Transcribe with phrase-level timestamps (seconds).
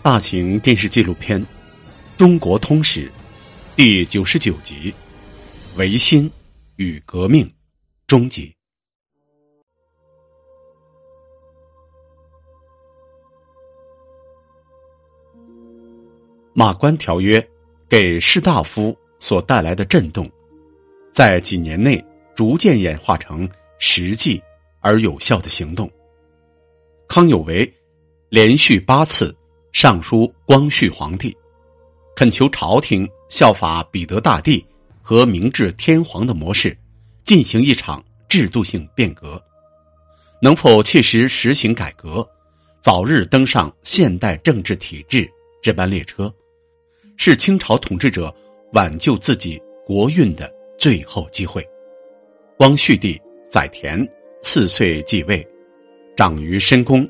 [0.00, 1.40] 大型电视纪录片
[2.16, 3.08] 《中国通史》
[3.76, 4.94] 第九十九集：
[5.76, 6.30] 维新
[6.76, 7.52] 与革命
[8.06, 8.50] 终结。
[16.54, 17.46] 马关条约
[17.88, 20.30] 给士大夫所带来的震动，
[21.12, 22.02] 在几年内
[22.34, 24.40] 逐渐演化成实际
[24.80, 25.90] 而有效的行动。
[27.08, 27.70] 康有为
[28.30, 29.34] 连续八次。
[29.72, 31.36] 上书光绪皇帝，
[32.16, 34.64] 恳求朝廷效法彼得大帝
[35.02, 36.76] 和明治天皇的模式，
[37.24, 39.40] 进行一场制度性变革。
[40.40, 42.28] 能否切实实行改革，
[42.80, 45.30] 早日登上现代政治体制
[45.62, 46.32] 这班列车，
[47.16, 48.34] 是清朝统治者
[48.72, 51.64] 挽救自己国运的最后机会。
[52.56, 54.08] 光绪帝载湉
[54.42, 55.46] 四岁继位，
[56.16, 57.06] 长于深宫。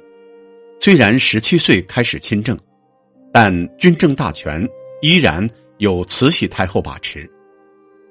[0.80, 2.56] 虽然十七岁开始亲政，
[3.32, 4.66] 但军政大权
[5.02, 5.46] 依然
[5.78, 7.28] 由慈禧太后把持。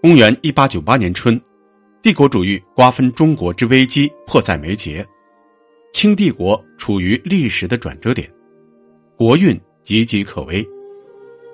[0.01, 1.39] 公元一八九八年春，
[2.01, 5.05] 帝国主义瓜分中国之危机迫在眉睫，
[5.93, 8.29] 清帝国处于历史的转折点，
[9.15, 10.67] 国运岌岌可危。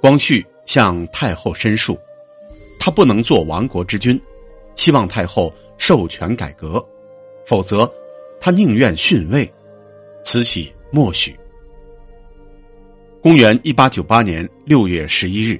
[0.01, 1.97] 光绪向太后申诉，
[2.79, 4.19] 他不能做亡国之君，
[4.75, 6.83] 希望太后授权改革，
[7.45, 7.89] 否则
[8.41, 9.49] 他宁愿逊位。
[10.25, 10.73] 慈禧。
[10.93, 11.35] 默许。
[13.19, 15.59] 公元一八九八年六月十一日，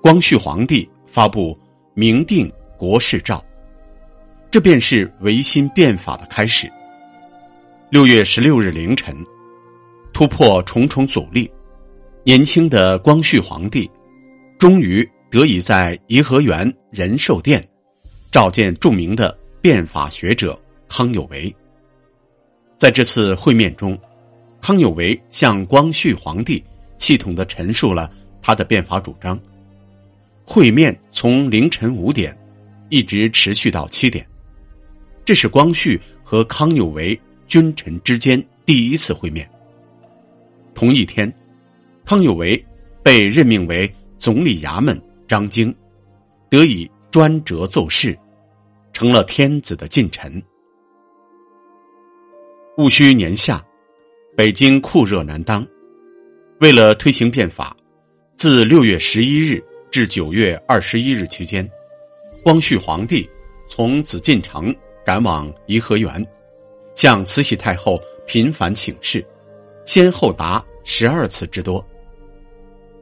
[0.00, 1.54] 光绪皇帝发布
[1.92, 3.44] 明定国事诏，
[4.50, 6.66] 这便是维新变法的开始。
[7.90, 9.14] 六月十六日凌晨，
[10.14, 11.52] 突破重重阻力，
[12.24, 13.90] 年轻的光绪皇帝
[14.58, 17.68] 终于得以在颐和园仁寿殿
[18.30, 21.54] 召见著名的变法学者康有为。
[22.78, 23.94] 在这次会面中。
[24.60, 26.62] 康有为向光绪皇帝
[26.98, 28.10] 系统的陈述了
[28.42, 29.38] 他的变法主张。
[30.44, 32.36] 会面从凌晨五点
[32.88, 34.26] 一直持续到七点，
[35.24, 39.50] 这是光绪和康有为君臣之间第一次会面。
[40.74, 41.32] 同一天，
[42.04, 42.64] 康有为
[43.02, 45.74] 被任命为总理衙门张京，
[46.48, 48.18] 得以专折奏事，
[48.92, 50.42] 成了天子的近臣。
[52.78, 53.62] 戊戌年夏。
[54.38, 55.66] 北京酷热难当，
[56.60, 57.76] 为了推行变法，
[58.36, 59.60] 自六月十一日
[59.90, 61.68] 至九月二十一日期间，
[62.44, 63.28] 光绪皇帝
[63.68, 64.72] 从紫禁城
[65.04, 66.24] 赶往颐和园，
[66.94, 69.26] 向慈禧太后频繁请示，
[69.84, 71.84] 先后达十二次之多。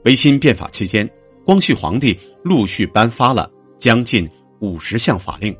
[0.06, 1.06] 维新变法期间，
[1.44, 4.26] 光绪皇帝陆续颁发了将近
[4.60, 5.54] 五十项法令，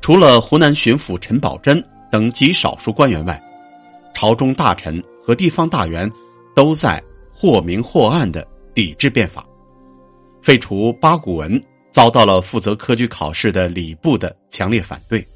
[0.00, 3.40] 除了湖南巡抚陈宝箴等极少数官员外。
[4.14, 6.10] 朝中大臣和地方大员
[6.54, 7.02] 都在
[7.32, 9.44] 或明或暗的抵制变法，
[10.42, 15.26] 废除八股文遭到了负责科举考试的礼部的强烈反对，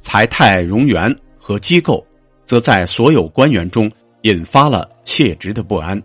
[0.00, 2.06] 财泰荣源和机构
[2.44, 3.90] 则在所有官员中
[4.22, 6.00] 引发了卸职的不安，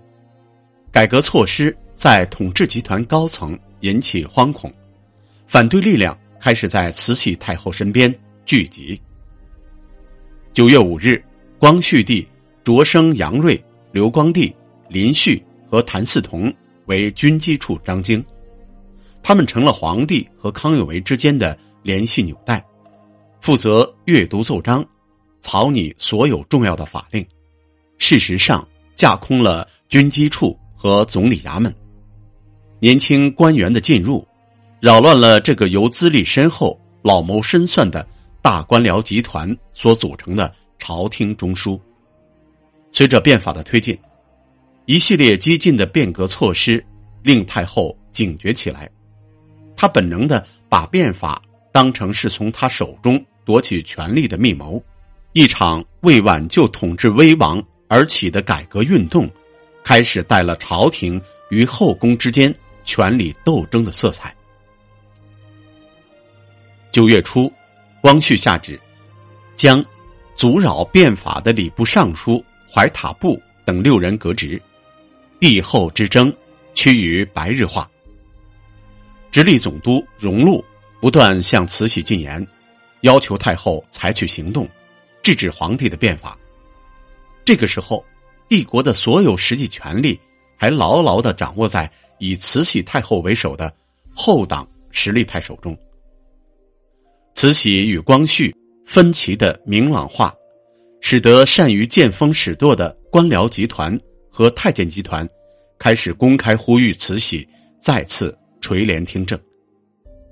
[0.91, 4.71] 改革措施在统治集团高层引起惶恐，
[5.45, 8.13] 反对力量开始在慈禧太后身边
[8.45, 8.99] 聚集。
[10.53, 11.23] 九月五日。
[11.63, 12.27] 光绪帝
[12.65, 13.63] 擢升杨锐、
[13.93, 14.53] 刘光第、
[14.89, 16.53] 林旭和谭嗣同
[16.87, 18.21] 为军机处张京，
[19.21, 22.65] 他们成了皇帝和康有为之间的联系纽带，
[23.39, 24.85] 负责阅读奏章、
[25.39, 27.25] 草拟所有重要的法令。
[27.97, 31.73] 事实上，架空了军机处和总理衙门。
[32.81, 34.27] 年轻官员的进入，
[34.81, 38.05] 扰乱了这个由资历深厚、老谋深算的
[38.41, 40.53] 大官僚集团所组成的。
[40.83, 41.79] 朝廷中枢。
[42.91, 43.97] 随着变法的推进，
[44.85, 46.85] 一系列激进的变革措施
[47.21, 48.89] 令太后警觉起来。
[49.77, 51.41] 他本能的把变法
[51.71, 54.83] 当成是从他手中夺取权力的密谋。
[55.31, 59.31] 一场为挽救统治危亡而起的改革运动，
[59.85, 61.19] 开始带了朝廷
[61.49, 62.53] 与后宫之间
[62.83, 64.35] 权力斗争的色彩。
[66.91, 67.49] 九月初，
[68.01, 68.77] 光绪下旨，
[69.55, 69.81] 将。
[70.35, 74.61] 阻扰变法的礼部尚书怀塔布等六人革职，
[75.39, 76.33] 帝后之争
[76.73, 77.89] 趋于白日化。
[79.31, 80.63] 直隶总督荣禄
[80.99, 82.45] 不断向慈禧进言，
[83.01, 84.67] 要求太后采取行动，
[85.21, 86.37] 制止皇帝的变法。
[87.45, 88.05] 这个时候，
[88.47, 90.19] 帝国的所有实际权力
[90.57, 93.73] 还牢牢的掌握在以慈禧太后为首的
[94.13, 95.77] 后党实力派手中。
[97.35, 98.55] 慈禧与光绪。
[98.85, 100.33] 分歧的明朗化，
[101.01, 103.99] 使得善于见风使舵的官僚集团
[104.29, 105.27] 和太监集团
[105.79, 107.47] 开始公开呼吁慈禧
[107.79, 109.39] 再次垂帘听政，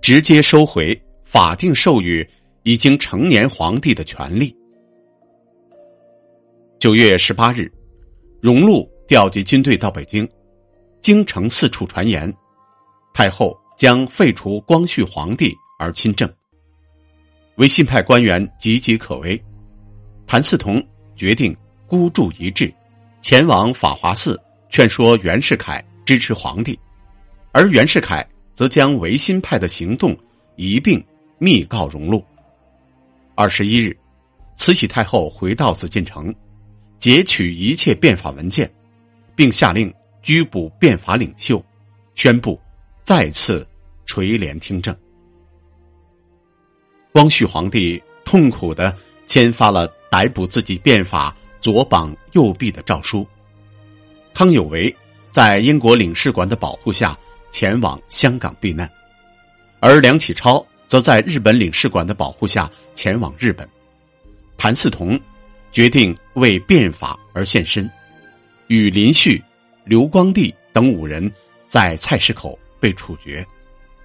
[0.02, 2.28] 直接收回法定授予
[2.64, 4.56] 已经成年皇帝的权利。
[6.80, 7.72] 九月十八日，
[8.42, 10.28] 荣禄调集军队到北京，
[11.02, 12.34] 京城四处传言，
[13.14, 16.32] 太后将废除光绪皇帝而亲政。
[17.56, 19.42] 维新派官员岌岌可危，
[20.26, 20.84] 谭嗣同
[21.16, 21.56] 决定
[21.86, 22.74] 孤注一掷，
[23.22, 26.80] 前往法华寺劝说袁世凯支持皇帝，
[27.52, 30.18] 而袁世凯则将维新派的行动
[30.56, 31.04] 一并
[31.38, 32.26] 密告荣禄。
[33.36, 33.98] 二十一日，
[34.56, 36.34] 慈禧太后回到紫禁城。
[37.00, 38.72] 截取一切变法文件，
[39.36, 41.66] 并下令拘捕变法领袖，
[42.14, 42.62] 宣布
[43.04, 43.68] 再次
[44.06, 44.96] 垂帘听政。
[47.12, 48.96] 光绪皇帝痛苦的
[49.28, 53.28] 签发了逮捕自己变法左膀右臂的诏书。
[54.34, 54.96] 康有为
[55.32, 57.18] 在英国领事馆的保护下
[57.52, 58.90] 前往香港避难，
[59.80, 63.68] 而梁启超则在日本领事馆的保护下前往日本。
[64.58, 65.20] 谭嗣同。
[65.74, 67.90] 决定为变法而献身，
[68.68, 69.42] 与林旭、
[69.86, 71.32] 刘光第等五人
[71.66, 73.48] 在菜市口被处决，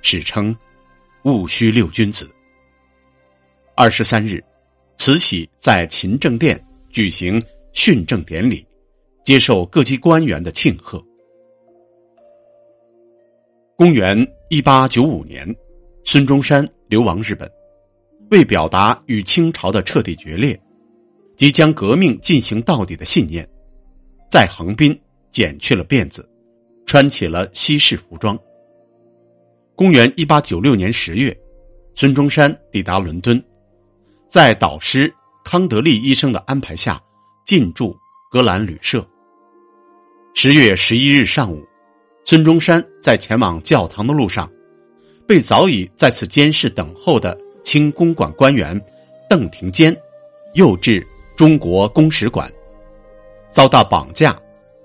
[0.01, 0.57] 史称
[1.27, 2.31] “戊戌六君子”。
[3.79, 4.43] 二十三日，
[4.97, 7.43] 慈禧在勤政殿举行
[7.75, 8.67] 训政典礼，
[9.23, 11.05] 接受各级官员的庆贺。
[13.77, 15.55] 公元一八九五年，
[16.05, 17.53] 孙中山流亡日本，
[18.31, 20.59] 为表达与清朝的彻底决裂。
[21.37, 23.47] 即将革命进行到底的信念，
[24.31, 24.99] 在横滨
[25.31, 26.27] 剪去了辫子，
[26.87, 28.39] 穿起了西式服装。
[29.75, 31.39] 公元一八九六年十月，
[31.95, 33.45] 孙中山抵达伦敦，
[34.29, 35.15] 在导师
[35.45, 37.01] 康德利医生的安排下，
[37.45, 37.97] 进驻
[38.31, 39.07] 格兰旅社。
[40.35, 41.67] 十月十一日上午，
[42.25, 44.51] 孙中山在前往教堂的路上，
[45.27, 48.81] 被早已在此监视等候的清公馆官员
[49.29, 49.97] 邓廷坚
[50.55, 51.07] 诱至。
[51.37, 52.51] 中国公使馆
[53.51, 54.41] 遭到绑架，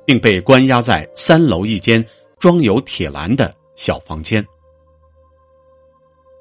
[0.06, 2.06] 并被关押在三楼一间
[2.40, 4.46] 装有铁栏的小房间。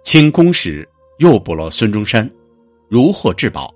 [0.02, 0.88] 清公使
[1.18, 2.28] 诱捕了孙中山，
[2.90, 3.72] 如获至宝，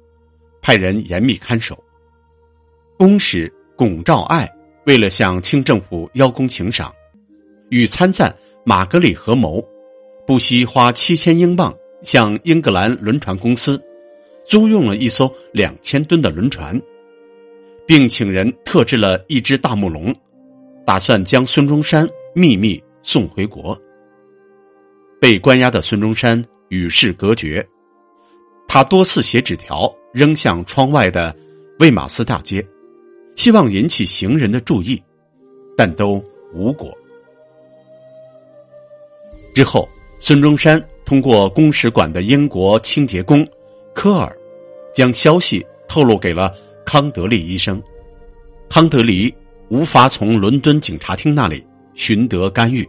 [0.60, 1.78] 派人严密看守。
[2.98, 4.50] 公使龚兆爱
[4.86, 6.92] 为了向清政府邀功请赏，
[7.70, 8.34] 与参赞
[8.64, 9.64] 马格里合谋，
[10.26, 11.72] 不惜花七千英镑
[12.02, 13.80] 向英格兰轮船公司。
[14.46, 16.82] 租用了一艘两千吨的轮船，
[17.86, 20.14] 并请人特制了一只大木龙，
[20.84, 23.80] 打算将孙中山秘密送回国。
[25.20, 27.66] 被关押的孙中山与世隔绝，
[28.74, 31.32] 他多次写纸条扔向窗外的
[31.78, 32.66] 魏玛斯大街，
[33.36, 35.00] 希望引起行人的注意，
[35.76, 36.20] 但都
[36.52, 36.92] 无果。
[39.54, 39.88] 之后，
[40.18, 43.46] 孙中山通过公使馆的英国清洁工。
[43.94, 44.36] 科尔
[44.92, 46.52] 将消息透露给了
[46.84, 47.80] 康德利医生，
[48.68, 49.32] 康德黎
[49.68, 52.84] 无法从伦敦警察厅那里寻得干预，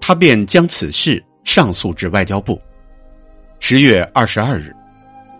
[0.00, 2.62] 他便将此事上诉至外交部。
[3.58, 4.72] 十月二十二日，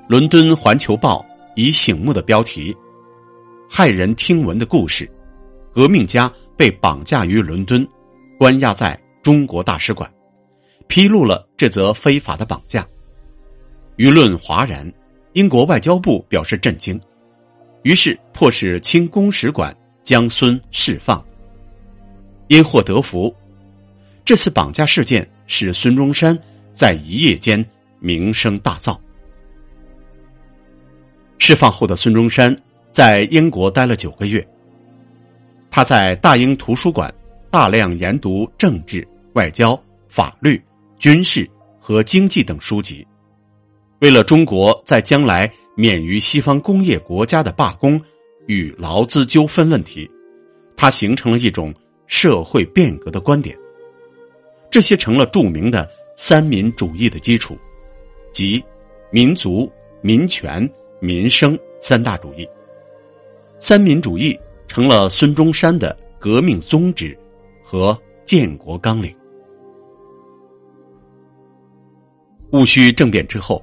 [0.07, 1.25] 伦敦《环球报》
[1.57, 2.77] 以醒目的标题
[3.71, 5.11] “骇人听闻的故事：
[5.73, 7.89] 革命家被绑架于伦敦，
[8.39, 10.13] 关押在中国大使馆”，
[10.89, 12.87] 披露了这则非法的绑架。
[13.97, 14.93] 舆论哗然，
[15.33, 17.01] 英国外交部表示震惊，
[17.83, 21.25] 于是迫使清公使馆将孙释放。
[22.49, 23.35] 因祸得福，
[24.23, 26.39] 这次绑架事件使孙中山
[26.75, 27.65] 在一夜间
[28.01, 28.99] 名声大噪。
[31.47, 32.59] 释放后的孙中山
[32.91, 34.43] 在英国待了九个月，
[35.71, 37.15] 他在大英图书馆
[37.51, 40.59] 大量研读政治、外交、法律、
[40.99, 41.47] 军事
[41.79, 43.07] 和经济等书籍。
[43.99, 48.01] 为了中国在将来免于西方工业国家的罢工
[48.47, 50.11] 与劳资纠纷问题，
[50.79, 51.75] 他形成了一种
[52.07, 53.55] 社会变革的观点。
[54.71, 55.87] 这些成了著名的
[56.17, 57.59] 三民主义的基础，
[58.33, 58.65] 即
[59.11, 59.71] 民族、
[60.01, 60.67] 民权、
[61.05, 62.49] 民生三大主义。
[63.61, 67.15] 三民主义成了孙中山的革命宗旨
[67.63, 69.15] 和建国纲领。
[72.53, 73.63] 戊戌政变之后。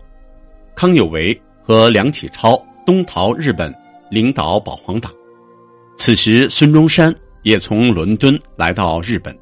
[0.74, 3.72] 康有为和梁启超东逃日本，
[4.10, 5.12] 领导保皇党。
[5.98, 9.38] 此时，孙中山也从伦敦来到日本。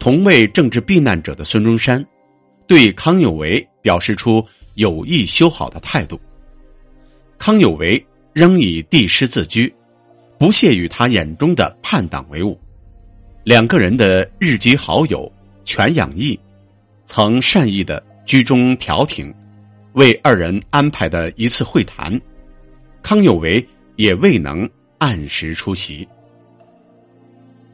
[0.00, 2.04] 同为政治避难者的孙中山，
[2.66, 6.18] 对康有为表示出有意修好的态度。
[7.38, 9.72] 康有为仍以帝师自居，
[10.38, 12.58] 不屑与他眼中的叛党为伍。
[13.44, 15.30] 两个人的日籍好友
[15.64, 16.38] 全养义，
[17.06, 19.32] 曾善意的居中调停，
[19.92, 22.20] 为二人安排的一次会谈，
[23.02, 23.64] 康有为
[23.94, 26.06] 也未能按时出席。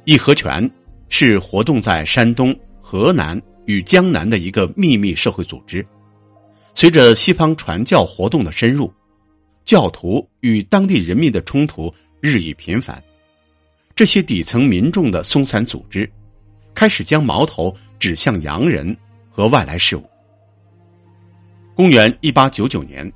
[0.05, 0.71] 义和拳
[1.09, 5.87] 是活动在山东、河南与江南的一个秘密社会组织。
[6.75, 8.93] 随着西方传教活动的深入，
[9.65, 13.03] 教徒与当地人民的冲突日益频繁，
[13.95, 16.11] 这些底层民众的松散组织
[16.75, 18.97] 开始将矛头指向洋人
[19.31, 20.05] 和外来事物。
[21.75, 23.11] 公元一八九九年，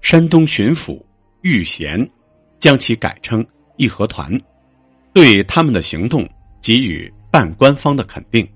[0.00, 1.02] 山东巡抚
[1.42, 2.08] 玉贤
[2.58, 4.38] 将其改称义和团。
[5.14, 6.28] 对他们的行动
[6.62, 8.46] 给予半官方的肯定。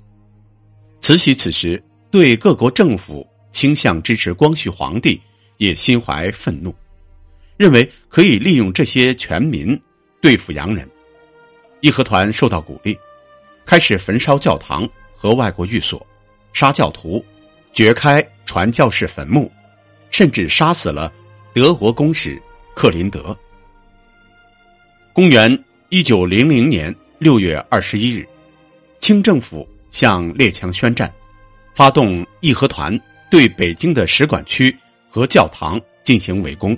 [1.01, 5.21] 慈禧此时对各国政府倾向支持光绪皇帝
[5.57, 6.73] 也心怀愤怒，
[7.63, 9.81] 认为可以利用这些全民
[10.21, 10.91] 对付洋人。
[11.81, 12.99] 义和团受到鼓励，
[13.65, 16.05] 开始焚烧教堂和外国寓所，
[16.53, 17.25] 杀教徒，
[17.73, 19.49] 掘开传教士坟墓，
[20.11, 21.13] 甚至杀死了
[21.55, 22.43] 德国公使
[22.75, 23.39] 克林德。
[25.13, 25.65] 公元。
[25.95, 28.27] 一九零零年六月二十一日，
[28.99, 31.13] 清政府向列强宣战，
[31.75, 32.99] 发动义和团
[33.31, 34.75] 对北京的使馆区
[35.11, 36.75] 和教堂进行围攻。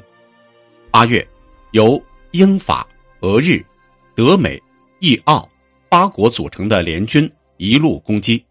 [0.95, 1.27] 八月，
[1.73, 2.87] 由英法
[3.21, 3.67] 俄日
[4.15, 4.63] 德美
[5.01, 5.49] 意奥
[5.89, 8.45] 八国组成的联军一路攻击，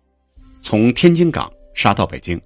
[0.62, 2.42] 从天津港杀到北京。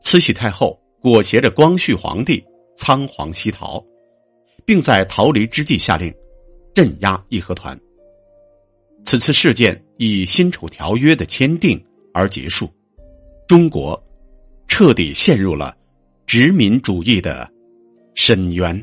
[0.00, 2.42] 慈禧太后裹挟着光绪皇帝
[2.76, 3.84] 仓皇西逃，
[4.64, 6.10] 并在逃离之际下令。
[6.74, 7.78] 镇压义和团。
[9.04, 11.84] 此次事件以辛丑条约的签订
[12.14, 12.72] 而结束，
[13.46, 14.02] 中国
[14.66, 15.76] 彻底陷入了
[16.24, 17.52] 殖民主义的
[18.14, 18.82] 深渊。